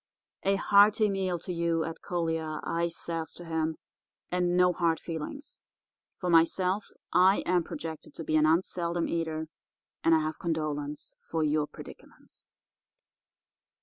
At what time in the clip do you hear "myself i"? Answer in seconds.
6.27-7.43